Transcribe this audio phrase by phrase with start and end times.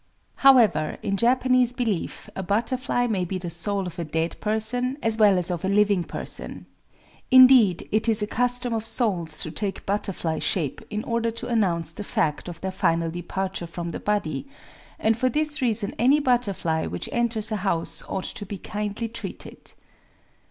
[0.37, 5.17] However, in Japanese belief, a butterfly may be the soul of a dead person as
[5.19, 6.65] well as of a living person.
[7.29, 11.93] Indeed it is a custom of souls to take butterfly shape in order to announce
[11.93, 14.47] the fact of their final departure from the body;
[14.99, 19.73] and for this reason any butterfly which enters a house ought to be kindly treated.